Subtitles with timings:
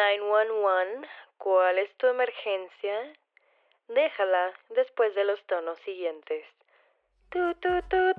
[0.00, 1.06] 911,
[1.36, 3.12] ¿cuál es tu emergencia?
[3.88, 6.44] Déjala después de los tonos siguientes.
[7.28, 8.12] Tu, tu, tu.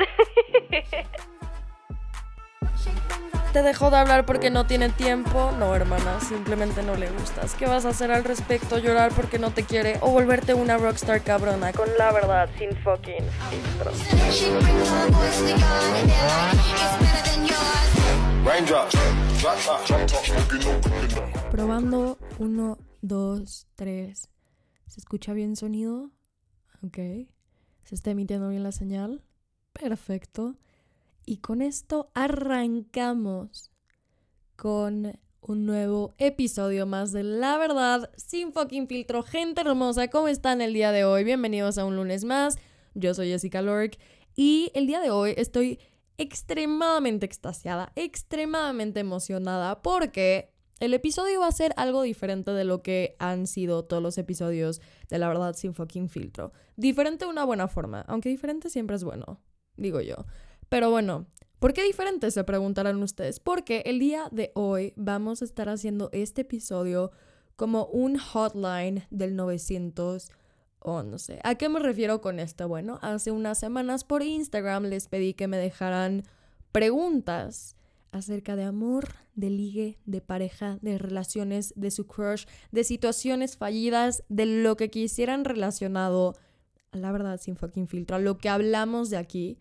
[3.52, 5.52] ¿Te dejó de hablar porque no tiene tiempo?
[5.58, 7.56] No, hermana, simplemente no le gustas.
[7.56, 8.78] ¿Qué vas a hacer al respecto?
[8.78, 9.98] ¿Llorar porque no te quiere?
[10.02, 11.74] ¿O volverte una rockstar cabrona?
[11.74, 13.98] Con la verdad, sin fucking filtros.
[21.52, 24.30] Probando, uno, dos, tres.
[24.88, 26.10] ¿Se escucha bien sonido?
[26.84, 26.98] Ok.
[27.84, 29.24] ¿Se está emitiendo bien la señal?
[29.74, 30.56] Perfecto.
[31.24, 33.72] Y con esto arrancamos
[34.56, 39.22] con un nuevo episodio más de La Verdad sin fucking filtro.
[39.22, 41.24] Gente hermosa, ¿cómo están el día de hoy?
[41.24, 42.58] Bienvenidos a un lunes más.
[42.96, 44.00] Yo soy Jessica Lork
[44.36, 45.80] y el día de hoy estoy
[46.22, 53.16] extremadamente extasiada, extremadamente emocionada porque el episodio va a ser algo diferente de lo que
[53.20, 56.54] han sido todos los episodios de La Verdad sin fucking filtro.
[56.76, 59.40] Diferente de una buena forma, aunque diferente siempre es bueno,
[59.78, 60.26] digo yo.
[60.70, 61.26] Pero bueno,
[61.60, 62.30] ¿por qué diferente?
[62.30, 63.40] Se preguntarán ustedes.
[63.40, 67.12] Porque el día de hoy vamos a estar haciendo este episodio
[67.56, 69.36] como un hotline del
[70.84, 71.40] 911.
[71.44, 72.68] ¿A qué me refiero con esto?
[72.68, 76.24] Bueno, hace unas semanas por Instagram les pedí que me dejaran
[76.72, 77.76] preguntas
[78.12, 84.24] acerca de amor, de ligue, de pareja, de relaciones, de su crush, de situaciones fallidas,
[84.28, 86.36] de lo que quisieran relacionado
[86.92, 89.60] la verdad sin fucking filtro, a lo que hablamos de aquí.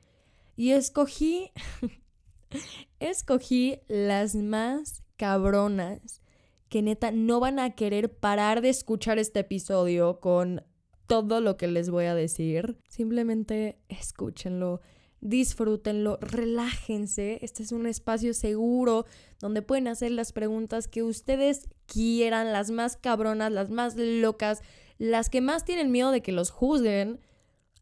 [0.57, 1.53] Y escogí,
[3.01, 6.21] escogí las más cabronas
[6.69, 10.65] que neta no van a querer parar de escuchar este episodio con
[11.11, 12.79] todo lo que les voy a decir.
[12.89, 14.81] Simplemente escúchenlo,
[15.21, 17.41] disfrútenlo, relájense.
[17.43, 19.07] Este es un espacio seguro
[19.41, 24.63] donde pueden hacer las preguntas que ustedes quieran, las más cabronas, las más locas,
[24.99, 27.19] las que más tienen miedo de que los juzguen.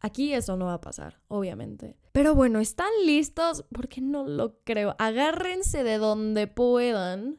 [0.01, 1.99] Aquí eso no va a pasar, obviamente.
[2.13, 3.67] Pero bueno, ¿están listos?
[3.75, 4.97] Porque no lo creo.
[4.99, 7.39] Agárrense de donde puedan.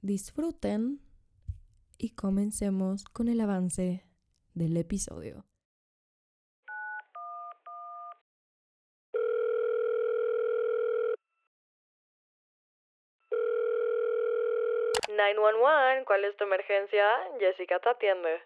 [0.00, 1.02] Disfruten
[1.98, 4.06] y comencemos con el avance
[4.54, 5.44] del episodio.
[15.08, 16.04] ¿911?
[16.06, 17.04] ¿Cuál es tu emergencia?
[17.38, 18.42] Jessica te atiende.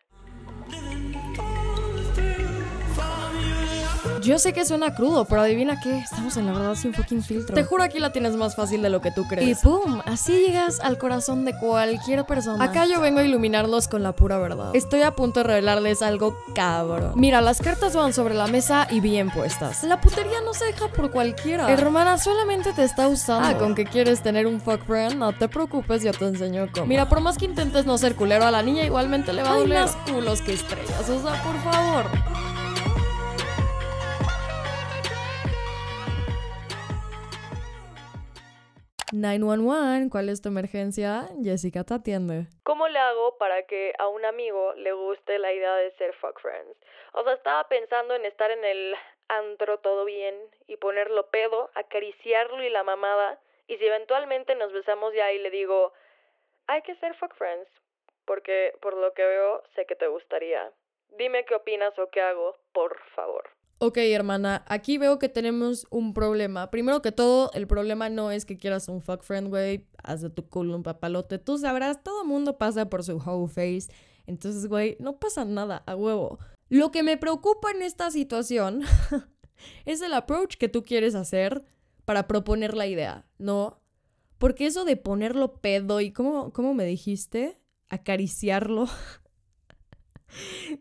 [4.29, 7.55] Yo sé que suena crudo, pero adivina qué, estamos en la verdad sin fucking filtro.
[7.55, 9.49] Te juro aquí la tienes más fácil de lo que tú crees.
[9.49, 12.63] Y pum, así llegas al corazón de cualquier persona.
[12.63, 14.77] Acá yo vengo a iluminarlos con la pura verdad.
[14.77, 17.13] Estoy a punto de revelarles algo cabrón.
[17.15, 19.83] Mira, las cartas van sobre la mesa y bien puestas.
[19.83, 21.73] La putería no se deja por cualquiera.
[21.73, 23.49] Hermana, solamente te está usando.
[23.49, 26.85] Ah, con que quieres tener un fuck friend, no te preocupes, yo te enseño cómo.
[26.85, 29.57] Mira, por más que intentes no ser culero a la niña, igualmente le va a
[29.57, 29.81] doler.
[29.81, 32.05] más culos que estrellas, o sea, por favor.
[39.13, 41.29] 911, ¿cuál es tu emergencia?
[41.43, 42.47] Jessica te atiende.
[42.63, 46.39] ¿Cómo le hago para que a un amigo le guste la idea de ser fuck
[46.41, 46.77] friends?
[47.15, 48.95] O sea, estaba pensando en estar en el
[49.29, 50.35] antro todo bien
[50.67, 53.41] y ponerlo pedo, acariciarlo y la mamada.
[53.67, 55.95] Y si eventualmente nos besamos ya y le digo,
[56.67, 57.69] hay que ser fuck friends,
[58.27, 60.71] porque por lo que veo sé que te gustaría.
[61.17, 63.58] Dime qué opinas o qué hago, por favor.
[63.81, 66.69] Ok, hermana, aquí veo que tenemos un problema.
[66.69, 69.87] Primero que todo, el problema no es que quieras un fuck friend, güey.
[70.03, 71.39] Haz de tu culo un papalote.
[71.39, 73.89] Tú sabrás, todo mundo pasa por su whole face.
[74.27, 76.41] Entonces, güey, no pasa nada, a huevo.
[76.69, 78.83] Lo que me preocupa en esta situación
[79.85, 81.65] es el approach que tú quieres hacer
[82.05, 83.81] para proponer la idea, ¿no?
[84.39, 87.61] Porque eso de ponerlo pedo y, ¿cómo, cómo me dijiste?
[87.89, 88.89] Acariciarlo.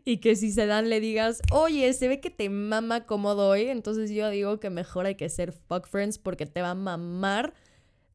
[0.04, 3.66] y que si se dan le digas, oye, se ve que te mama como doy,
[3.66, 7.54] entonces yo digo que mejor hay que ser fuck friends porque te va a mamar.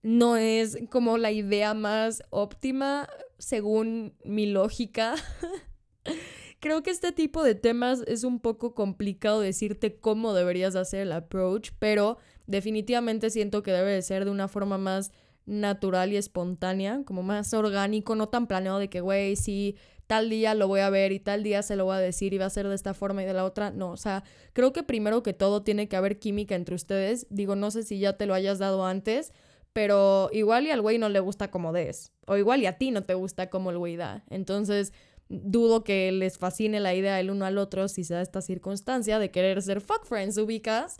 [0.01, 3.07] No es como la idea más óptima
[3.37, 5.15] según mi lógica.
[6.59, 11.11] Creo que este tipo de temas es un poco complicado decirte cómo deberías hacer el
[11.11, 15.11] approach, pero definitivamente siento que debe de ser de una forma más
[15.45, 19.75] natural y espontánea, como más orgánico, no tan planeado de que, güey, sí,
[20.07, 22.37] tal día lo voy a ver y tal día se lo voy a decir y
[22.37, 23.71] va a ser de esta forma y de la otra.
[23.71, 24.23] No, o sea,
[24.53, 27.27] creo que primero que todo tiene que haber química entre ustedes.
[27.29, 29.31] Digo, no sé si ya te lo hayas dado antes,
[29.73, 32.11] pero igual y al güey no le gusta como des.
[32.27, 34.23] O igual y a ti no te gusta como el güey da.
[34.29, 34.93] Entonces,
[35.29, 39.19] dudo que les fascine la idea el uno al otro si se da esta circunstancia
[39.19, 40.97] de querer ser fuck friends, ubicas.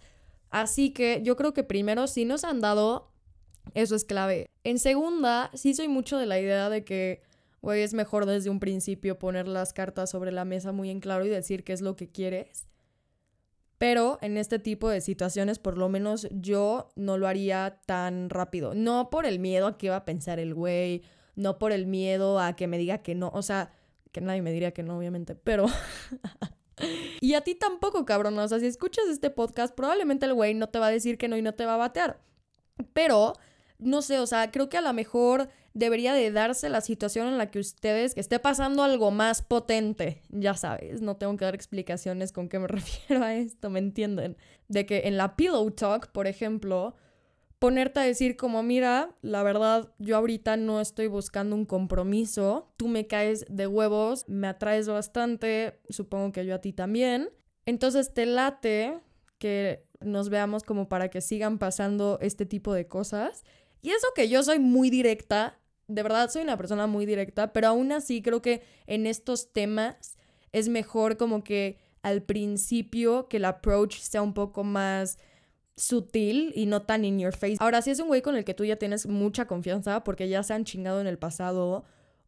[0.50, 3.12] Así que yo creo que primero si nos han dado
[3.74, 4.48] Eso es clave.
[4.64, 7.23] En segunda, sí soy mucho de la idea de que,
[7.64, 11.26] güey, es mejor desde un principio poner las cartas sobre la mesa muy en claro
[11.26, 12.68] y decir qué es lo que quieres.
[13.78, 18.76] Pero en este tipo de situaciones, por lo menos yo no lo haría tan rápido.
[18.76, 21.04] No por el miedo a qué va a pensar el güey,
[21.36, 23.32] no por el miedo a que me diga que no.
[23.34, 23.72] O sea,
[24.12, 25.66] que nadie me diría que no, obviamente, pero...
[27.22, 28.38] y a ti tampoco, cabrón.
[28.40, 31.30] O sea, si escuchas este podcast, probablemente el güey no te va a decir que
[31.30, 32.20] no y no te va a batear.
[32.92, 33.34] Pero
[33.80, 37.38] no sé, o sea, creo que a lo mejor debería de darse la situación en
[37.38, 41.56] la que ustedes, que esté pasando algo más potente, ya sabes, no tengo que dar
[41.56, 44.38] explicaciones con qué me refiero a esto, ¿me entienden?
[44.68, 46.96] De que en la pillow talk, por ejemplo,
[47.60, 52.88] ponerte a decir como, mira, la verdad, yo ahorita no estoy buscando un compromiso, tú
[52.88, 57.30] me caes de huevos, me atraes bastante, supongo que yo a ti también,
[57.66, 59.00] entonces te late
[59.38, 63.44] que nos veamos como para que sigan pasando este tipo de cosas
[63.82, 67.68] y eso que yo soy muy directa, de verdad soy una persona muy directa, pero
[67.68, 70.18] aún así creo que en estos temas
[70.52, 75.18] es mejor como que al principio que el approach sea un poco más
[75.76, 77.58] sutil y no tan in your face.
[77.60, 80.44] Ahora, si es un güey con el que tú ya tienes mucha confianza porque ya
[80.44, 81.84] se han chingado en el pasado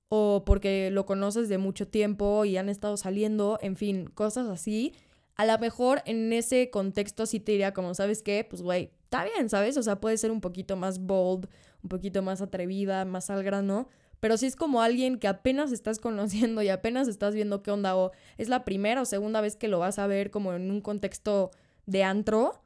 [0.10, 4.94] o porque lo conoces de mucho tiempo y han estado saliendo, en fin, cosas así,
[5.36, 8.46] a lo mejor en ese contexto sí te diría como, ¿sabes qué?
[8.50, 9.78] Pues güey, está bien, ¿sabes?
[9.78, 11.48] O sea, puede ser un poquito más bold,
[11.84, 13.88] un poquito más atrevida, más al grano.
[14.20, 17.96] Pero si es como alguien que apenas estás conociendo y apenas estás viendo qué onda,
[17.96, 20.82] o es la primera o segunda vez que lo vas a ver como en un
[20.82, 21.52] contexto
[21.86, 22.62] de antro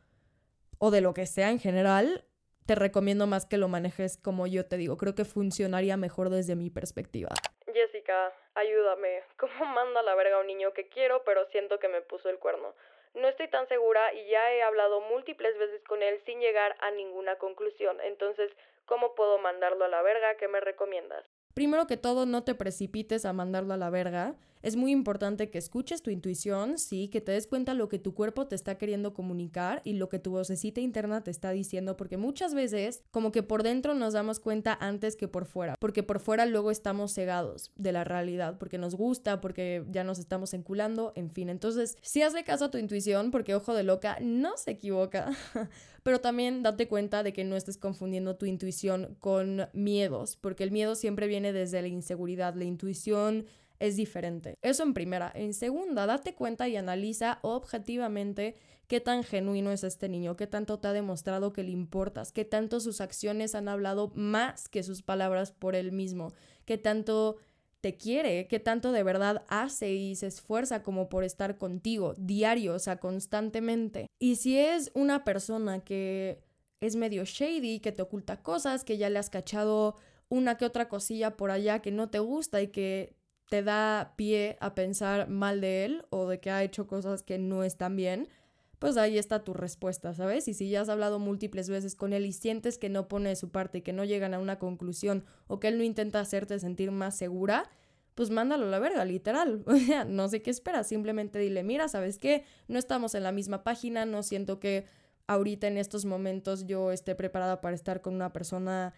[0.79, 2.25] o de lo que sea en general,
[2.65, 4.95] te recomiendo más que lo manejes como yo te digo.
[4.95, 7.29] Creo que funcionaría mejor desde mi perspectiva.
[7.65, 9.23] Jessica, ayúdame.
[9.37, 12.39] ¿Cómo manda la verga a un niño que quiero, pero siento que me puso el
[12.39, 12.73] cuerno?
[13.13, 16.91] No estoy tan segura y ya he hablado múltiples veces con él sin llegar a
[16.91, 17.97] ninguna conclusión.
[18.01, 18.51] Entonces,
[18.85, 20.35] ¿cómo puedo mandarlo a la verga?
[20.37, 21.25] ¿Qué me recomiendas?
[21.53, 24.35] Primero que todo, no te precipites a mandarlo a la verga.
[24.61, 28.13] Es muy importante que escuches tu intuición, sí, que te des cuenta lo que tu
[28.13, 32.17] cuerpo te está queriendo comunicar y lo que tu vocecita interna te está diciendo, porque
[32.17, 36.19] muchas veces como que por dentro nos damos cuenta antes que por fuera, porque por
[36.19, 41.13] fuera luego estamos cegados de la realidad, porque nos gusta, porque ya nos estamos enculando,
[41.15, 41.47] en fin.
[41.47, 45.29] Entonces, si hace caso a tu intuición, porque ojo de loca no se equivoca,
[46.03, 50.71] pero también date cuenta de que no estés confundiendo tu intuición con miedos, porque el
[50.71, 53.45] miedo siempre viene desde la inseguridad, la intuición
[53.79, 54.55] es diferente.
[54.61, 55.31] Eso en primera.
[55.33, 58.55] En segunda, date cuenta y analiza objetivamente
[58.87, 62.43] qué tan genuino es este niño, qué tanto te ha demostrado que le importas, qué
[62.43, 66.33] tanto sus acciones han hablado más que sus palabras por él mismo,
[66.65, 67.37] qué tanto
[67.81, 72.73] te quiere, qué tanto de verdad hace y se esfuerza como por estar contigo, diario,
[72.73, 74.07] o sea, constantemente.
[74.19, 76.41] Y si es una persona que
[76.81, 79.95] es medio shady, que te oculta cosas, que ya le has cachado
[80.29, 83.18] una que otra cosilla por allá que no te gusta y que
[83.49, 87.39] te da pie a pensar mal de él o de que ha hecho cosas que
[87.39, 88.29] no están bien,
[88.77, 90.47] pues ahí está tu respuesta, ¿sabes?
[90.47, 93.35] Y si ya has hablado múltiples veces con él y sientes que no pone de
[93.35, 96.59] su parte y que no llegan a una conclusión o que él no intenta hacerte
[96.59, 97.69] sentir más segura,
[98.15, 99.63] pues mándalo a la verga, literal.
[99.67, 102.45] O sea, no sé qué esperas, simplemente dile, mira, ¿sabes qué?
[102.67, 104.85] No estamos en la misma página, no siento que
[105.27, 108.93] ahorita en estos momentos yo esté preparada para estar con una persona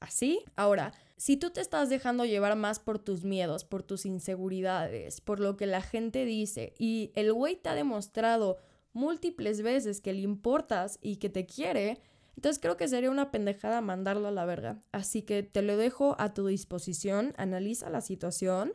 [0.00, 0.44] así.
[0.56, 5.40] Ahora, si tú te estás dejando llevar más por tus miedos, por tus inseguridades, por
[5.40, 8.58] lo que la gente dice, y el güey te ha demostrado
[8.92, 12.00] múltiples veces que le importas y que te quiere,
[12.36, 14.78] entonces creo que sería una pendejada mandarlo a la verga.
[14.92, 18.74] Así que te lo dejo a tu disposición, analiza la situación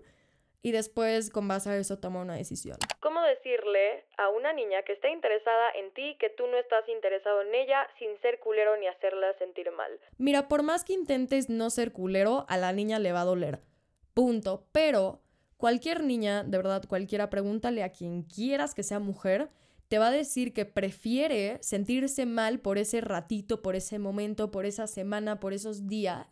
[0.62, 2.78] y después con base a eso toma una decisión.
[3.00, 7.42] ¿Cómo decirle a una niña que está interesada en ti que tú no estás interesado
[7.42, 9.92] en ella sin ser culero ni hacerla sentir mal?
[10.18, 13.60] Mira, por más que intentes no ser culero, a la niña le va a doler.
[14.14, 14.68] Punto.
[14.72, 15.22] Pero
[15.58, 19.50] cualquier niña, de verdad, cualquiera, pregúntale a quien quieras que sea mujer,
[19.88, 24.66] te va a decir que prefiere sentirse mal por ese ratito, por ese momento, por
[24.66, 26.28] esa semana, por esos días,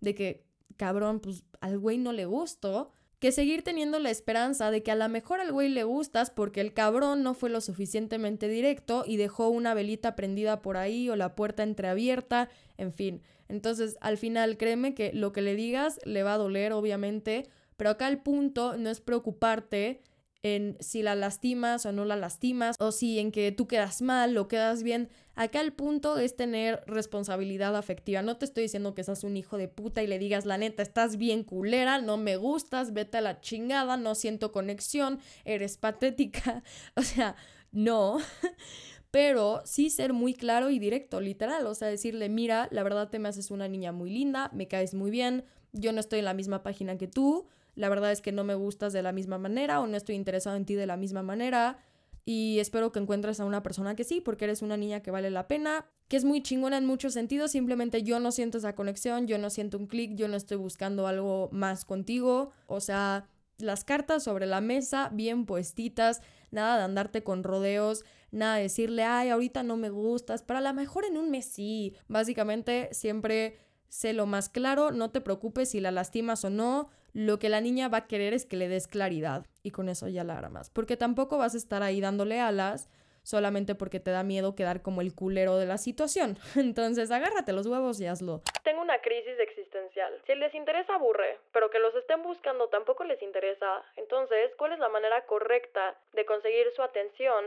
[0.00, 0.44] de que,
[0.76, 4.96] cabrón, pues al güey no le gustó, que seguir teniendo la esperanza de que a
[4.96, 9.16] lo mejor al güey le gustas porque el cabrón no fue lo suficientemente directo y
[9.16, 12.48] dejó una velita prendida por ahí o la puerta entreabierta,
[12.78, 13.22] en fin.
[13.48, 17.90] Entonces, al final, créeme que lo que le digas le va a doler, obviamente, pero
[17.90, 20.02] acá el punto no es preocuparte
[20.42, 24.36] en si la lastimas o no la lastimas, o si en que tú quedas mal
[24.36, 25.08] o quedas bien.
[25.34, 28.22] Acá el punto es tener responsabilidad afectiva.
[28.22, 30.82] No te estoy diciendo que seas un hijo de puta y le digas, la neta,
[30.82, 36.62] estás bien culera, no me gustas, vete a la chingada, no siento conexión, eres patética.
[36.96, 37.36] O sea,
[37.70, 38.18] no.
[39.12, 43.18] pero sí ser muy claro y directo, literal, o sea, decirle, mira, la verdad te
[43.18, 46.34] me haces una niña muy linda, me caes muy bien, yo no estoy en la
[46.34, 49.80] misma página que tú, la verdad es que no me gustas de la misma manera
[49.80, 51.78] o no estoy interesado en ti de la misma manera
[52.24, 55.30] y espero que encuentres a una persona que sí, porque eres una niña que vale
[55.30, 59.26] la pena, que es muy chingona en muchos sentidos, simplemente yo no siento esa conexión,
[59.26, 63.84] yo no siento un clic, yo no estoy buscando algo más contigo, o sea, las
[63.84, 69.30] cartas sobre la mesa bien puestitas, nada de andarte con rodeos, nada de decirle, ay,
[69.30, 74.26] ahorita no me gustas, para la mejor en un mes sí, básicamente siempre sé lo
[74.26, 77.98] más claro, no te preocupes si la lastimas o no, lo que la niña va
[77.98, 80.96] a querer es que le des claridad y con eso ya la hará más, porque
[80.96, 82.88] tampoco vas a estar ahí dándole alas
[83.22, 86.38] solamente porque te da miedo quedar como el culero de la situación.
[86.56, 88.42] Entonces, agárrate los huevos y hazlo.
[88.64, 90.20] Tengo una crisis existencial.
[90.26, 93.82] Si les interesa, aburre, pero que los estén buscando tampoco les interesa.
[93.96, 97.44] Entonces, ¿cuál es la manera correcta de conseguir su atención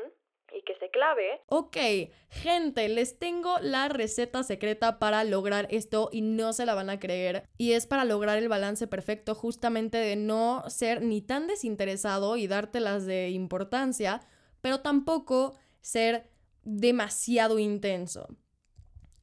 [0.53, 1.41] y que se clave.
[1.47, 1.77] Ok,
[2.29, 6.99] gente, les tengo la receta secreta para lograr esto y no se la van a
[6.99, 7.43] creer.
[7.57, 12.47] Y es para lograr el balance perfecto justamente de no ser ni tan desinteresado y
[12.47, 14.21] dártelas de importancia,
[14.61, 16.29] pero tampoco ser
[16.63, 18.27] demasiado intenso.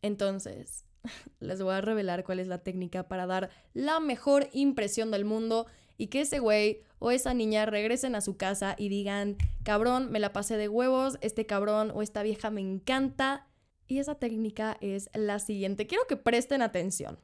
[0.01, 0.85] Entonces,
[1.41, 5.67] les voy a revelar cuál es la técnica para dar la mejor impresión del mundo
[5.97, 10.21] y que ese güey o esa niña regresen a su casa y digan, cabrón, me
[10.21, 13.49] la pasé de huevos, este cabrón o esta vieja me encanta.
[13.89, 15.87] Y esa técnica es la siguiente.
[15.87, 17.19] Quiero que presten atención.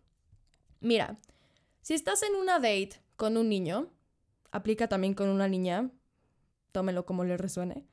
[0.81, 1.19] Mira,
[1.81, 3.91] si estás en una date con un niño,
[4.51, 5.91] aplica también con una niña,
[6.73, 7.87] tómelo como le resuene.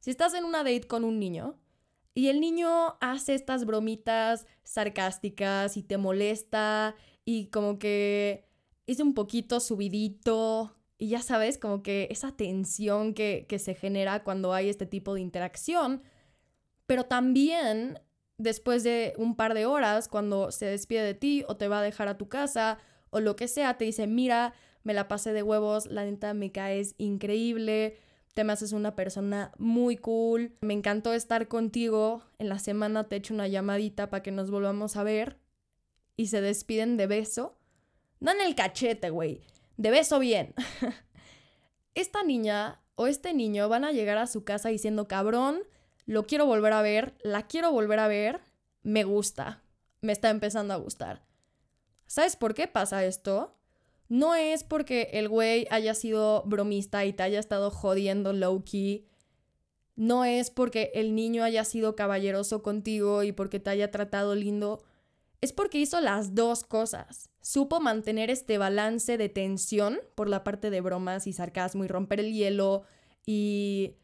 [0.00, 1.58] Si estás en una date con un niño
[2.14, 8.45] y el niño hace estas bromitas sarcásticas y te molesta y como que
[8.86, 14.24] es un poquito subidito y ya sabes, como que esa tensión que, que se genera
[14.24, 16.02] cuando hay este tipo de interacción,
[16.86, 17.98] pero también
[18.38, 21.82] después de un par de horas, cuando se despide de ti o te va a
[21.82, 22.78] dejar a tu casa
[23.10, 26.52] o lo que sea, te dice, mira, me la pasé de huevos, la neta me
[26.52, 27.96] caes increíble,
[28.34, 33.16] te me haces una persona muy cool, me encantó estar contigo, en la semana te
[33.16, 35.38] echo una llamadita para que nos volvamos a ver
[36.16, 37.58] y se despiden de beso
[38.20, 39.40] no en el cachete, güey.
[39.76, 40.54] De beso bien.
[41.94, 45.60] Esta niña o este niño van a llegar a su casa diciendo, cabrón,
[46.06, 48.40] lo quiero volver a ver, la quiero volver a ver,
[48.82, 49.62] me gusta,
[50.00, 51.22] me está empezando a gustar.
[52.06, 53.54] ¿Sabes por qué pasa esto?
[54.08, 59.06] No es porque el güey haya sido bromista y te haya estado jodiendo low key.
[59.96, 64.82] No es porque el niño haya sido caballeroso contigo y porque te haya tratado lindo
[65.40, 67.30] es porque hizo las dos cosas.
[67.46, 72.18] Supo mantener este balance de tensión por la parte de bromas y sarcasmo y romper
[72.18, 72.82] el hielo
[73.24, 73.98] y,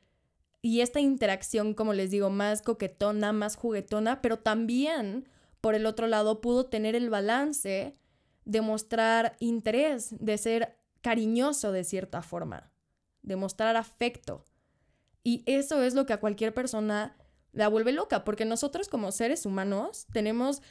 [0.60, 5.28] y esta interacción, como les digo, más coquetona, más juguetona, pero también,
[5.60, 7.96] por el otro lado, pudo tener el balance
[8.44, 12.70] de mostrar interés, de ser cariñoso de cierta forma,
[13.22, 14.44] de mostrar afecto.
[15.24, 17.16] Y eso es lo que a cualquier persona
[17.50, 20.62] la vuelve loca, porque nosotros como seres humanos tenemos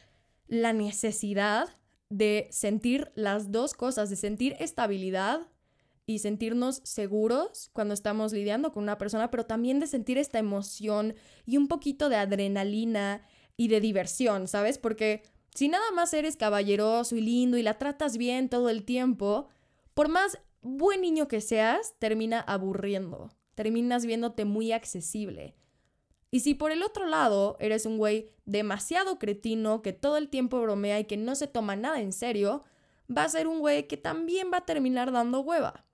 [0.47, 1.67] la necesidad
[2.11, 5.47] de sentir las dos cosas, de sentir estabilidad
[6.05, 11.15] y sentirnos seguros cuando estamos lidiando con una persona, pero también de sentir esta emoción
[11.45, 13.21] y un poquito de adrenalina
[13.55, 14.77] y de diversión, ¿sabes?
[14.77, 15.23] Porque
[15.55, 19.47] si nada más eres caballeroso y lindo y la tratas bien todo el tiempo,
[19.93, 25.55] por más buen niño que seas, termina aburriendo, terminas viéndote muy accesible.
[26.31, 30.61] Y si por el otro lado eres un güey demasiado cretino que todo el tiempo
[30.61, 32.63] bromea y que no se toma nada en serio,
[33.15, 35.85] va a ser un güey que también va a terminar dando hueva.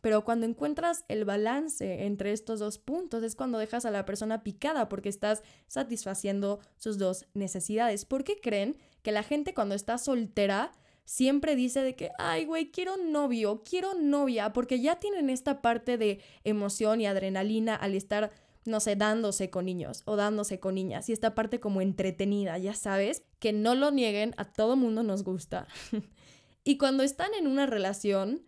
[0.00, 4.42] Pero cuando encuentras el balance entre estos dos puntos es cuando dejas a la persona
[4.42, 8.04] picada porque estás satisfaciendo sus dos necesidades.
[8.04, 10.72] ¿Por qué creen que la gente cuando está soltera
[11.04, 15.98] siempre dice de que, ay, güey, quiero novio, quiero novia, porque ya tienen esta parte
[15.98, 18.32] de emoción y adrenalina al estar
[18.64, 22.74] no sé, dándose con niños o dándose con niñas y esta parte como entretenida, ya
[22.74, 25.66] sabes, que no lo nieguen, a todo mundo nos gusta.
[26.64, 28.42] y cuando están en una relación,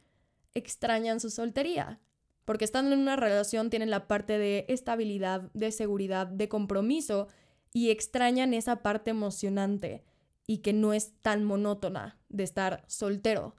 [0.54, 2.00] extrañan su soltería,
[2.44, 7.28] porque estando en una relación tienen la parte de estabilidad, de seguridad, de compromiso
[7.73, 10.04] y extrañan esa parte emocionante
[10.47, 13.56] y que no es tan monótona de estar soltero.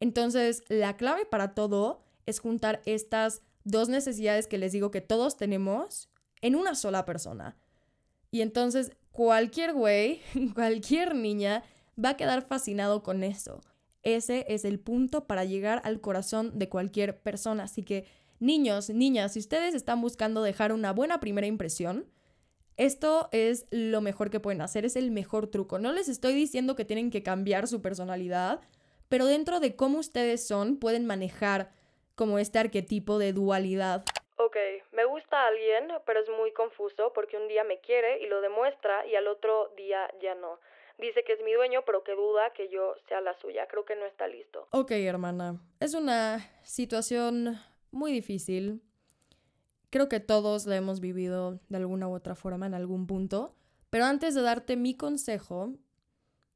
[0.00, 5.36] Entonces, la clave para todo es juntar estas dos necesidades que les digo que todos
[5.36, 6.08] tenemos
[6.40, 7.56] en una sola persona.
[8.30, 10.20] Y entonces cualquier güey,
[10.54, 11.62] cualquier niña
[12.02, 13.60] va a quedar fascinado con eso.
[14.02, 17.64] Ese es el punto para llegar al corazón de cualquier persona.
[17.64, 18.04] Así que,
[18.38, 22.06] niños, niñas, si ustedes están buscando dejar una buena primera impresión,
[22.76, 25.78] Esto es lo mejor que pueden hacer, es el mejor truco.
[25.78, 28.60] No les estoy diciendo que tienen que cambiar su personalidad,
[29.08, 31.70] pero dentro de cómo ustedes son pueden manejar
[32.14, 34.04] como este arquetipo de dualidad.
[34.36, 34.56] Ok,
[34.92, 39.06] me gusta alguien, pero es muy confuso porque un día me quiere y lo demuestra
[39.06, 40.58] y al otro día ya no.
[40.98, 43.66] Dice que es mi dueño, pero que duda que yo sea la suya.
[43.68, 44.68] Creo que no está listo.
[44.70, 45.60] Ok, hermana.
[45.80, 47.58] Es una situación
[47.90, 48.80] muy difícil.
[49.90, 53.56] Creo que todos la hemos vivido de alguna u otra forma en algún punto.
[53.90, 55.74] Pero antes de darte mi consejo,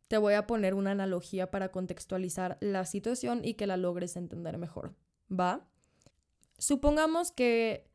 [0.08, 4.58] te voy a poner una analogía para contextualizar la situación y que la logres entender
[4.58, 4.94] mejor.
[5.30, 5.66] ¿Va?
[6.58, 7.88] Supongamos que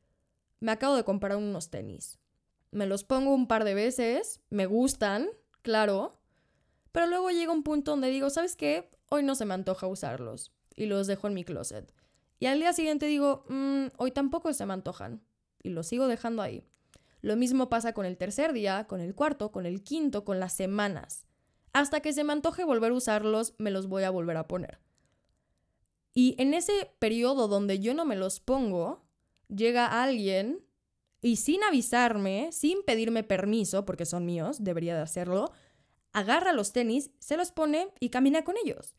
[0.59, 2.19] me acabo de comprar unos tenis.
[2.71, 5.29] Me los pongo un par de veces, me gustan,
[5.61, 6.19] claro,
[6.91, 8.89] pero luego llega un punto donde digo, ¿sabes qué?
[9.09, 11.93] Hoy no se me antoja usarlos y los dejo en mi closet.
[12.39, 15.21] Y al día siguiente digo, mm, hoy tampoco se me antojan
[15.61, 16.65] y los sigo dejando ahí.
[17.21, 20.53] Lo mismo pasa con el tercer día, con el cuarto, con el quinto, con las
[20.53, 21.25] semanas.
[21.71, 24.79] Hasta que se me antoje volver a usarlos, me los voy a volver a poner.
[26.13, 29.03] Y en ese periodo donde yo no me los pongo,
[29.47, 30.63] llega alguien
[31.21, 35.51] y sin avisarme, sin pedirme permiso, porque son míos, debería de hacerlo,
[36.11, 38.95] agarra los tenis, se los pone y camina con ellos.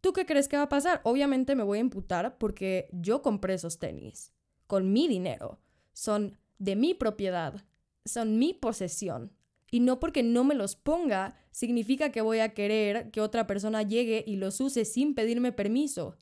[0.00, 1.00] ¿Tú qué crees que va a pasar?
[1.04, 4.32] Obviamente me voy a imputar porque yo compré esos tenis,
[4.66, 5.60] con mi dinero,
[5.92, 7.64] son de mi propiedad,
[8.04, 9.32] son mi posesión.
[9.70, 13.82] Y no porque no me los ponga significa que voy a querer que otra persona
[13.82, 16.16] llegue y los use sin pedirme permiso.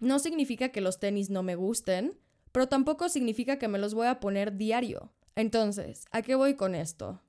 [0.00, 2.18] No significa que los tenis no me gusten,
[2.52, 5.12] pero tampoco significa que me los voy a poner diario.
[5.34, 7.20] Entonces, ¿a qué voy con esto?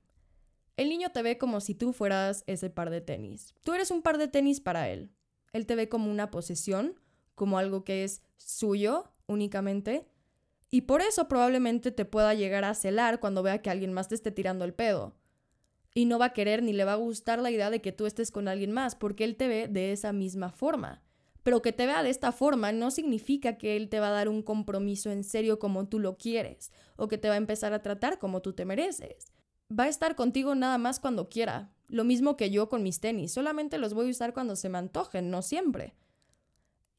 [0.76, 3.54] El niño te ve como si tú fueras ese par de tenis.
[3.62, 5.12] Tú eres un par de tenis para él.
[5.52, 6.98] Él te ve como una posesión,
[7.34, 10.08] como algo que es suyo únicamente,
[10.70, 14.14] y por eso probablemente te pueda llegar a celar cuando vea que alguien más te
[14.14, 15.16] esté tirando el pedo.
[15.94, 18.06] Y no va a querer ni le va a gustar la idea de que tú
[18.06, 21.02] estés con alguien más, porque él te ve de esa misma forma.
[21.50, 24.28] Pero que te vea de esta forma no significa que él te va a dar
[24.28, 27.82] un compromiso en serio como tú lo quieres, o que te va a empezar a
[27.82, 29.32] tratar como tú te mereces.
[29.68, 33.32] Va a estar contigo nada más cuando quiera, lo mismo que yo con mis tenis,
[33.32, 35.96] solamente los voy a usar cuando se me antojen, no siempre.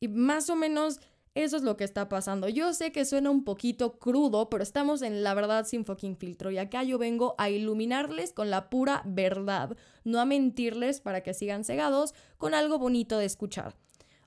[0.02, 1.00] Y más o menos
[1.34, 2.50] eso es lo que está pasando.
[2.50, 6.52] Yo sé que suena un poquito crudo, pero estamos en la verdad sin fucking filtro.
[6.52, 11.34] Y acá yo vengo a iluminarles con la pura verdad, no a mentirles para que
[11.34, 13.78] sigan cegados con algo bonito de escuchar.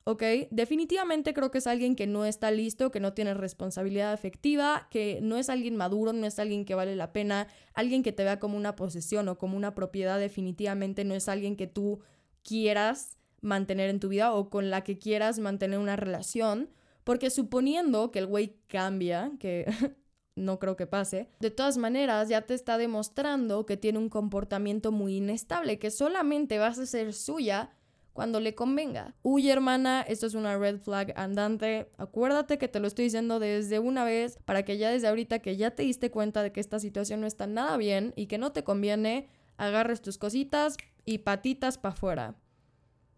[0.05, 0.23] ¿Ok?
[0.51, 5.21] Definitivamente creo que es alguien que no está listo, que no tiene responsabilidad afectiva, que
[5.23, 8.38] no es alguien maduro, no es alguien que vale la pena, alguien que te vea
[8.38, 12.01] como una posesión o como una propiedad, definitivamente no es alguien que tú
[12.43, 16.71] quieras mantener en tu vida o con la que quieras mantener una relación,
[17.03, 19.67] porque suponiendo que el güey cambia, que
[20.37, 24.93] no creo que pase, de todas maneras ya te está demostrando que tiene un comportamiento
[24.93, 27.71] muy inestable, que solamente vas a ser suya
[28.14, 29.12] cuando le convenga.
[29.22, 31.88] Uy, hermana, esto es una red flag andante.
[31.98, 35.57] Acuérdate que te lo estoy diciendo desde una vez para que ya desde ahorita que
[35.57, 38.53] ya te diste cuenta de que esta situación no está nada bien y que no
[38.53, 42.35] te conviene, agarres tus cositas y patitas para afuera.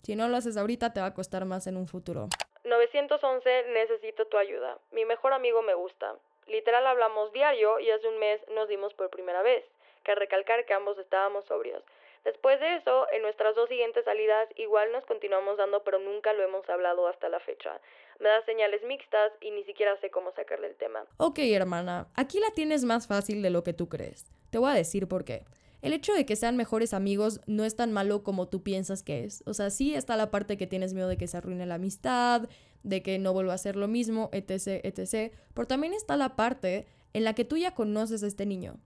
[0.02, 2.28] Si no lo haces ahorita te va a costar más en un futuro.
[2.64, 4.78] 911, necesito tu ayuda.
[4.92, 6.16] Mi mejor amigo me gusta.
[6.46, 9.64] Literal hablamos diario y hace un mes nos dimos por primera vez.
[10.04, 11.82] Que recalcar que ambos estábamos sobrios.
[12.26, 16.42] Después de eso, en nuestras dos siguientes salidas igual nos continuamos dando, pero nunca lo
[16.42, 17.80] hemos hablado hasta la fecha.
[18.18, 21.04] Me da señales mixtas y ni siquiera sé cómo sacarle el tema.
[21.18, 24.26] Ok, hermana, aquí la tienes más fácil de lo que tú crees.
[24.50, 25.44] Te voy a decir por qué.
[25.82, 29.22] El hecho de que sean mejores amigos no es tan malo como tú piensas que
[29.22, 29.44] es.
[29.46, 32.48] O sea, sí está la parte que tienes miedo de que se arruine la amistad,
[32.82, 35.32] de que no vuelva a ser lo mismo, etc., etc.
[35.54, 38.80] Pero también está la parte en la que tú ya conoces a este niño.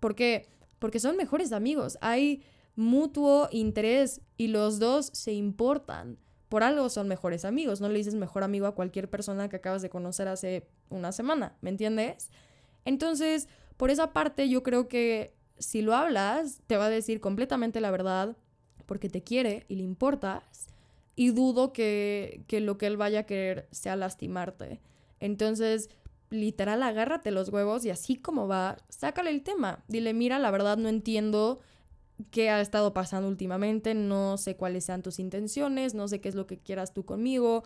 [0.00, 0.46] ¿Por qué?
[0.78, 1.98] Porque son mejores amigos.
[2.00, 2.42] Hay
[2.76, 6.18] mutuo interés y los dos se importan.
[6.48, 7.80] Por algo son mejores amigos.
[7.80, 11.56] No le dices mejor amigo a cualquier persona que acabas de conocer hace una semana,
[11.60, 12.30] ¿me entiendes?
[12.84, 17.80] Entonces, por esa parte yo creo que si lo hablas, te va a decir completamente
[17.80, 18.36] la verdad
[18.84, 20.68] porque te quiere y le importas.
[21.16, 24.82] Y dudo que, que lo que él vaya a querer sea lastimarte.
[25.18, 25.88] Entonces,
[26.28, 29.82] literal, agárrate los huevos y así como va, sácale el tema.
[29.88, 31.60] Dile, mira, la verdad no entiendo
[32.30, 36.34] qué ha estado pasando últimamente, no sé cuáles sean tus intenciones, no sé qué es
[36.34, 37.62] lo que quieras tú conmigo,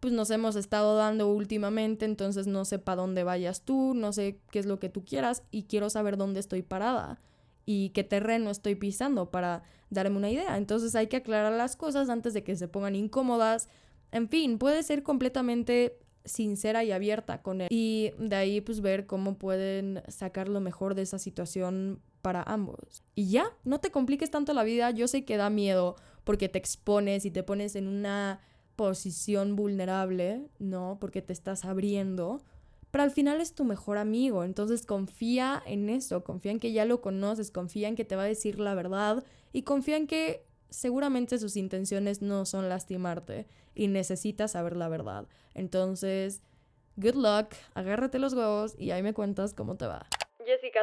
[0.00, 4.38] pues nos hemos estado dando últimamente, entonces no sé para dónde vayas tú, no sé
[4.50, 7.20] qué es lo que tú quieras y quiero saber dónde estoy parada
[7.64, 10.56] y qué terreno estoy pisando para darme una idea.
[10.56, 13.68] Entonces hay que aclarar las cosas antes de que se pongan incómodas.
[14.12, 19.06] En fin, puede ser completamente sincera y abierta con él y de ahí pues ver
[19.06, 23.04] cómo pueden sacar lo mejor de esa situación para ambos.
[23.14, 26.58] Y ya, no te compliques tanto la vida, yo sé que da miedo porque te
[26.58, 28.40] expones y te pones en una
[28.74, 30.98] posición vulnerable, ¿no?
[31.00, 32.42] Porque te estás abriendo,
[32.90, 36.84] pero al final es tu mejor amigo, entonces confía en eso, confía en que ya
[36.84, 40.44] lo conoces, confía en que te va a decir la verdad y confía en que
[40.68, 45.28] seguramente sus intenciones no son lastimarte y necesitas saber la verdad.
[45.54, 46.42] Entonces,
[46.96, 50.08] good luck, agárrate los huevos y ahí me cuentas cómo te va.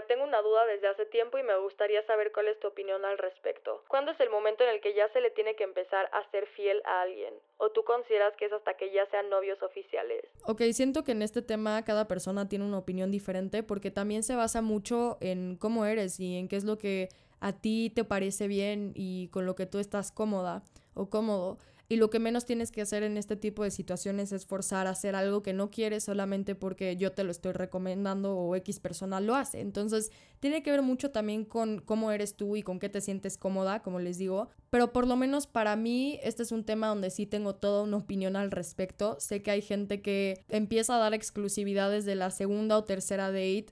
[0.01, 3.17] Tengo una duda desde hace tiempo y me gustaría saber cuál es tu opinión al
[3.17, 3.83] respecto.
[3.87, 6.47] ¿Cuándo es el momento en el que ya se le tiene que empezar a ser
[6.47, 7.33] fiel a alguien?
[7.57, 10.25] ¿O tú consideras que es hasta que ya sean novios oficiales?
[10.45, 14.35] Ok, siento que en este tema cada persona tiene una opinión diferente porque también se
[14.35, 18.47] basa mucho en cómo eres y en qué es lo que a ti te parece
[18.47, 21.57] bien y con lo que tú estás cómoda o cómodo.
[21.93, 24.89] Y lo que menos tienes que hacer en este tipo de situaciones es forzar a
[24.89, 29.21] hacer algo que no quieres solamente porque yo te lo estoy recomendando o X persona
[29.21, 29.59] lo hace.
[29.59, 33.37] Entonces, tiene que ver mucho también con cómo eres tú y con qué te sientes
[33.37, 34.49] cómoda, como les digo.
[34.71, 37.97] Pero por lo menos para mí, este es un tema donde sí tengo toda una
[37.97, 39.17] opinión al respecto.
[39.19, 43.67] Sé que hay gente que empieza a dar exclusividad desde la segunda o tercera date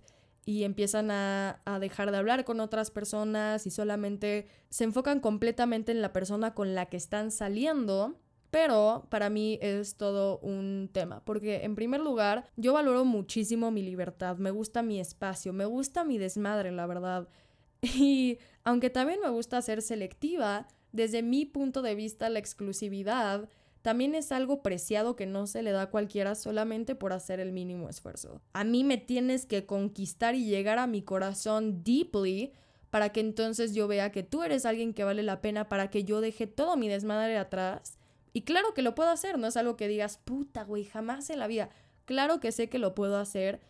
[0.46, 6.02] y empiezan a, dejar de hablar con otras personas y solamente se enfocan completamente en
[6.02, 8.16] la persona con la que están saliendo.
[8.50, 13.82] Pero para mí es todo un tema, porque en primer lugar yo valoro muchísimo mi
[13.82, 17.30] libertad, me gusta mi espacio, me gusta mi desmadre, la verdad.
[17.82, 23.48] Y aunque también me gusta ser selectiva, desde mi punto de vista la exclusividad
[23.82, 27.52] también es algo preciado que no se le da a cualquiera solamente por hacer el
[27.52, 28.42] mínimo esfuerzo.
[28.54, 32.54] A mí me tienes que conquistar y llegar a mi corazón deeply
[32.92, 36.04] para que entonces yo vea que tú eres alguien que vale la pena para que
[36.04, 37.98] yo deje todo mi desmadre atrás.
[38.34, 41.40] Y claro que lo puedo hacer, no es algo que digas, puta, güey, jamás en
[41.40, 41.70] la vida.
[42.06, 43.62] Claro que sé que lo puedo hacer,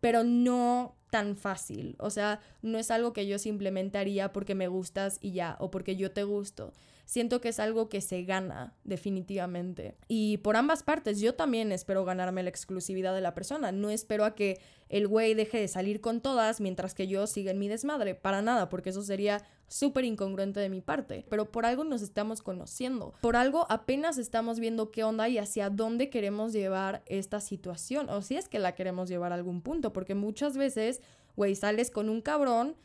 [0.00, 1.96] pero no tan fácil.
[1.98, 5.70] O sea, no es algo que yo simplemente haría porque me gustas y ya, o
[5.70, 6.72] porque yo te gusto
[7.06, 9.96] siento que es algo que se gana definitivamente.
[10.08, 13.72] Y por ambas partes, yo también espero ganarme la exclusividad de la persona.
[13.72, 17.52] No espero a que el güey deje de salir con todas mientras que yo siga
[17.52, 18.14] en mi desmadre.
[18.14, 21.24] Para nada, porque eso sería súper incongruente de mi parte.
[21.30, 23.14] Pero por algo nos estamos conociendo.
[23.20, 28.10] Por algo apenas estamos viendo qué onda y hacia dónde queremos llevar esta situación.
[28.10, 29.92] O si es que la queremos llevar a algún punto.
[29.92, 31.00] Porque muchas veces,
[31.36, 32.76] güey, sales con un cabrón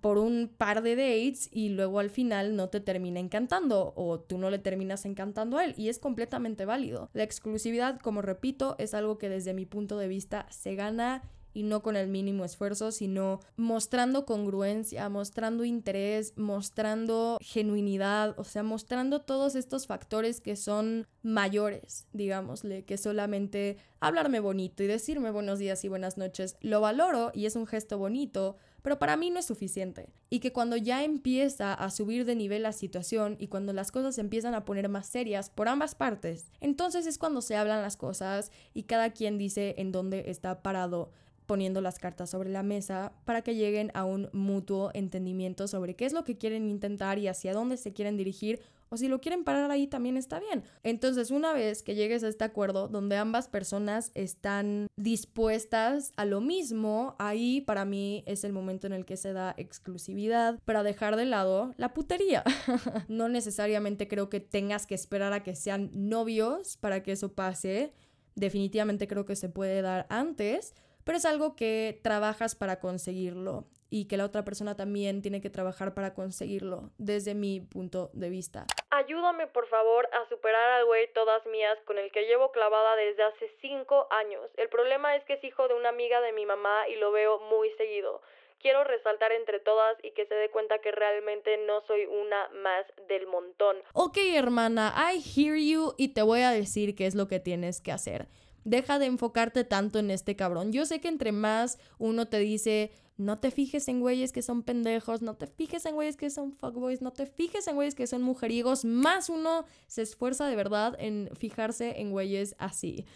[0.00, 4.38] por un par de dates y luego al final no te termina encantando o tú
[4.38, 7.10] no le terminas encantando a él y es completamente válido.
[7.12, 11.22] La exclusividad, como repito, es algo que desde mi punto de vista se gana
[11.56, 18.62] y no con el mínimo esfuerzo, sino mostrando congruencia, mostrando interés, mostrando genuinidad, o sea,
[18.62, 25.58] mostrando todos estos factores que son mayores, digámosle, que solamente hablarme bonito y decirme buenos
[25.58, 26.58] días y buenas noches.
[26.60, 30.10] Lo valoro y es un gesto bonito, pero para mí no es suficiente.
[30.30, 34.14] Y que cuando ya empieza a subir de nivel la situación y cuando las cosas
[34.14, 37.96] se empiezan a poner más serias por ambas partes, entonces es cuando se hablan las
[37.96, 41.10] cosas y cada quien dice en dónde está parado
[41.46, 46.04] poniendo las cartas sobre la mesa para que lleguen a un mutuo entendimiento sobre qué
[46.04, 49.44] es lo que quieren intentar y hacia dónde se quieren dirigir o si lo quieren
[49.44, 50.62] parar ahí también está bien.
[50.82, 56.40] Entonces, una vez que llegues a este acuerdo donde ambas personas están dispuestas a lo
[56.40, 61.16] mismo, ahí para mí es el momento en el que se da exclusividad para dejar
[61.16, 62.44] de lado la putería.
[63.08, 67.92] no necesariamente creo que tengas que esperar a que sean novios para que eso pase.
[68.34, 74.08] Definitivamente creo que se puede dar antes, pero es algo que trabajas para conseguirlo y
[74.08, 78.66] que la otra persona también tiene que trabajar para conseguirlo, desde mi punto de vista.
[78.90, 83.22] Ayúdame por favor a superar al güey todas mías con el que llevo clavada desde
[83.22, 84.50] hace cinco años.
[84.56, 87.40] El problema es que es hijo de una amiga de mi mamá y lo veo
[87.50, 88.22] muy seguido.
[88.60, 92.86] Quiero resaltar entre todas y que se dé cuenta que realmente no soy una más
[93.06, 93.76] del montón.
[93.92, 97.80] Ok, hermana, I hear you y te voy a decir qué es lo que tienes
[97.80, 98.28] que hacer.
[98.64, 100.72] Deja de enfocarte tanto en este cabrón.
[100.72, 104.62] Yo sé que entre más uno te dice, no te fijes en güeyes que son
[104.62, 108.06] pendejos, no te fijes en güeyes que son fuckboys, no te fijes en güeyes que
[108.06, 113.06] son mujeriegos, más uno se esfuerza de verdad en fijarse en güeyes así.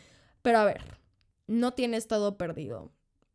[0.43, 0.83] Pero a ver,
[1.47, 2.91] no tienes todo perdido.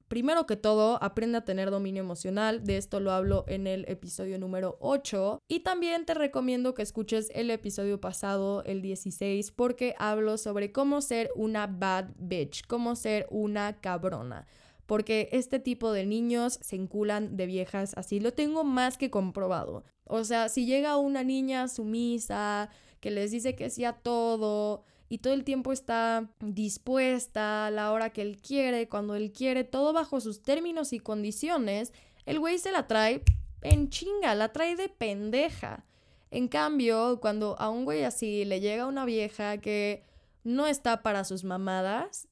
[0.07, 4.37] Primero que todo, aprende a tener dominio emocional, de esto lo hablo en el episodio
[4.37, 10.37] número 8 y también te recomiendo que escuches el episodio pasado, el 16, porque hablo
[10.37, 14.45] sobre cómo ser una bad bitch, cómo ser una cabrona
[14.85, 18.19] porque este tipo de niños se enculan de viejas así.
[18.19, 19.83] Lo tengo más que comprobado.
[20.05, 22.69] O sea, si llega una niña sumisa
[22.99, 27.91] que les dice que sí a todo y todo el tiempo está dispuesta a la
[27.91, 31.93] hora que él quiere, cuando él quiere, todo bajo sus términos y condiciones,
[32.25, 33.23] el güey se la trae
[33.61, 35.85] en chinga, la trae de pendeja.
[36.31, 40.03] En cambio, cuando a un güey así le llega una vieja que
[40.43, 42.27] no está para sus mamadas,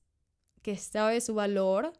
[0.62, 1.94] que sabe su valor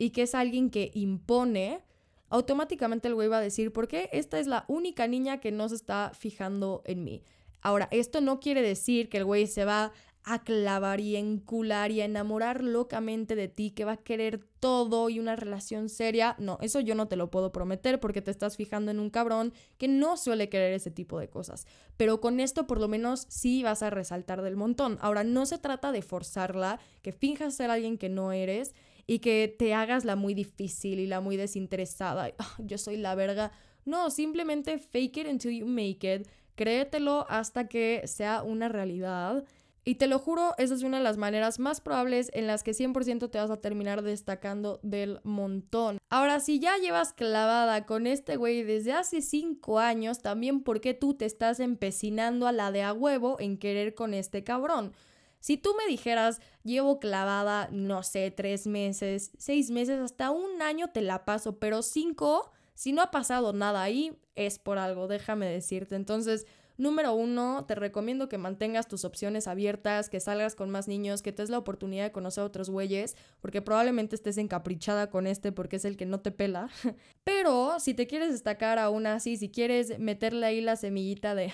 [0.00, 1.82] y que es alguien que impone,
[2.30, 5.68] automáticamente el güey va a decir, ¿por qué esta es la única niña que no
[5.68, 7.22] se está fijando en mí?
[7.60, 9.92] Ahora, esto no quiere decir que el güey se va
[10.24, 15.10] a clavar y encular y a enamorar locamente de ti, que va a querer todo
[15.10, 16.34] y una relación seria.
[16.38, 19.52] No, eso yo no te lo puedo prometer porque te estás fijando en un cabrón
[19.76, 21.66] que no suele querer ese tipo de cosas.
[21.98, 24.96] Pero con esto por lo menos sí vas a resaltar del montón.
[25.02, 28.74] Ahora, no se trata de forzarla, que finjas ser alguien que no eres
[29.06, 32.32] y que te hagas la muy difícil y la muy desinteresada.
[32.38, 33.52] Ah, yo soy la verga.
[33.84, 36.28] No, simplemente fake it until you make it.
[36.54, 39.44] Créetelo hasta que sea una realidad
[39.82, 42.72] y te lo juro, esa es una de las maneras más probables en las que
[42.72, 45.98] 100% te vas a terminar destacando del montón.
[46.10, 50.92] Ahora, si ya llevas clavada con este güey desde hace 5 años, también por qué
[50.92, 54.92] tú te estás empecinando a la de a huevo en querer con este cabrón.
[55.40, 60.88] Si tú me dijeras, llevo clavada, no sé, 3 meses, 6 meses, hasta un año
[60.88, 65.46] te la paso, pero 5, si no ha pasado nada ahí, es por algo, déjame
[65.46, 65.96] decirte.
[65.96, 66.46] Entonces,
[66.80, 71.30] Número uno, te recomiendo que mantengas tus opciones abiertas, que salgas con más niños, que
[71.30, 75.52] te des la oportunidad de conocer a otros güeyes, porque probablemente estés encaprichada con este
[75.52, 76.70] porque es el que no te pela.
[77.22, 81.52] Pero si te quieres destacar aún así, si quieres meterle ahí la semillita de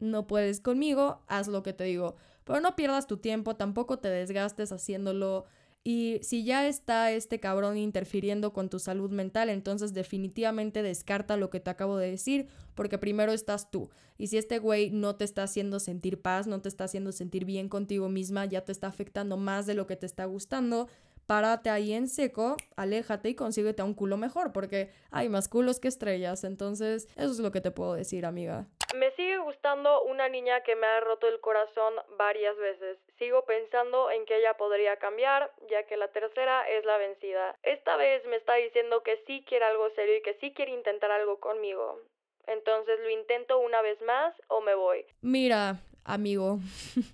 [0.00, 2.16] no puedes conmigo, haz lo que te digo.
[2.48, 5.44] Pero no pierdas tu tiempo, tampoco te desgastes haciéndolo
[5.84, 11.50] y si ya está este cabrón interfiriendo con tu salud mental, entonces definitivamente descarta lo
[11.50, 13.90] que te acabo de decir, porque primero estás tú.
[14.16, 17.44] Y si este güey no te está haciendo sentir paz, no te está haciendo sentir
[17.44, 20.88] bien contigo misma, ya te está afectando más de lo que te está gustando,
[21.26, 25.80] párate ahí en seco, aléjate y consíguete a un culo mejor, porque hay más culos
[25.80, 26.44] que estrellas.
[26.44, 28.66] Entonces, eso es lo que te puedo decir, amiga.
[28.96, 32.98] Me sigue gustando una niña que me ha roto el corazón varias veces.
[33.18, 37.54] Sigo pensando en que ella podría cambiar, ya que la tercera es la vencida.
[37.62, 41.10] Esta vez me está diciendo que sí quiere algo serio y que sí quiere intentar
[41.10, 42.00] algo conmigo.
[42.46, 45.04] Entonces lo intento una vez más o me voy.
[45.20, 46.58] Mira, amigo,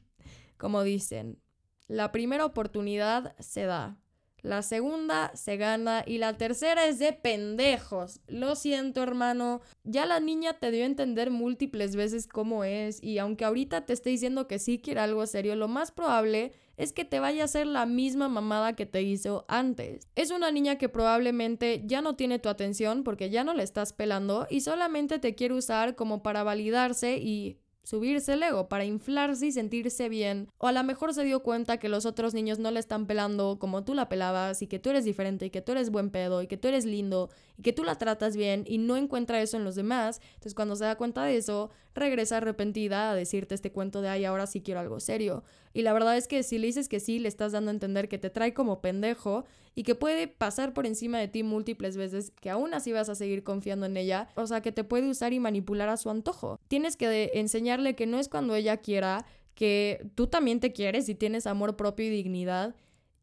[0.58, 1.42] como dicen,
[1.88, 3.96] la primera oportunidad se da.
[4.44, 8.20] La segunda se gana y la tercera es de pendejos.
[8.28, 9.62] Lo siento, hermano.
[9.84, 13.94] Ya la niña te dio a entender múltiples veces cómo es y aunque ahorita te
[13.94, 17.44] esté diciendo que sí quiere algo serio, lo más probable es que te vaya a
[17.46, 20.08] hacer la misma mamada que te hizo antes.
[20.14, 23.94] Es una niña que probablemente ya no tiene tu atención porque ya no le estás
[23.94, 29.46] pelando y solamente te quiere usar como para validarse y subirse el ego, para inflarse
[29.46, 30.48] y sentirse bien.
[30.58, 33.58] O a lo mejor se dio cuenta que los otros niños no le están pelando
[33.60, 36.42] como tú la pelabas y que tú eres diferente y que tú eres buen pedo
[36.42, 39.56] y que tú eres lindo y que tú la tratas bien y no encuentra eso
[39.56, 40.20] en los demás.
[40.34, 44.24] Entonces cuando se da cuenta de eso, regresa arrepentida a decirte este cuento de, ay,
[44.24, 45.44] ahora sí quiero algo serio.
[45.72, 48.08] Y la verdad es que si le dices que sí, le estás dando a entender
[48.08, 52.30] que te trae como pendejo y que puede pasar por encima de ti múltiples veces,
[52.30, 55.32] que aún así vas a seguir confiando en ella, o sea, que te puede usar
[55.32, 56.60] y manipular a su antojo.
[56.68, 61.14] Tienes que enseñarle que no es cuando ella quiera, que tú también te quieres y
[61.14, 62.74] tienes amor propio y dignidad.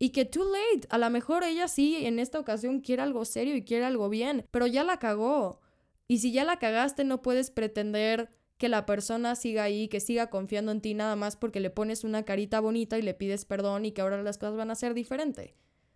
[0.04, 3.56] Y que too late, a lo mejor ella sí en esta ocasión quiere algo serio
[3.56, 5.62] y quiere algo bien, pero ya la cagó.
[6.08, 10.32] Y si ya la cagaste, no puedes pretender que la persona siga ahí, que siga
[10.32, 13.86] confiando en ti nada más porque le pones una carita bonita y le pides perdón
[13.86, 15.54] y que ahora las cosas van a ser diferentes.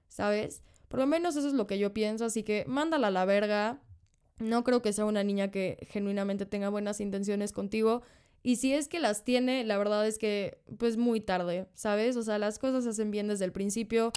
[0.08, 0.62] ¿Sabes?
[0.88, 3.82] Por lo menos eso es lo que yo pienso, así que mándala a la verga.
[4.38, 8.04] No creo que sea una niña que genuinamente tenga buenas intenciones contigo.
[8.46, 12.16] Y si es que las tiene, la verdad es que pues muy tarde, ¿sabes?
[12.16, 14.12] O sea, las cosas se hacen bien desde el principio.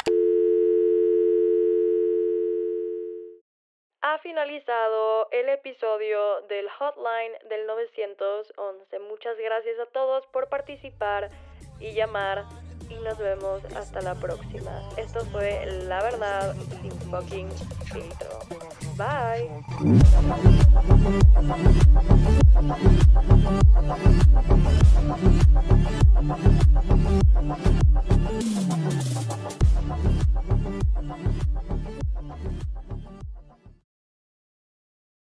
[4.03, 8.99] Ha finalizado el episodio del Hotline del 911.
[9.09, 11.31] Muchas gracias a todos por participar
[11.81, 12.45] y llamar.
[12.91, 14.83] Y nos vemos hasta la próxima.
[14.99, 17.49] Esto fue La Verdad sin fucking
[17.91, 18.78] filtro.
[18.99, 19.63] Bye.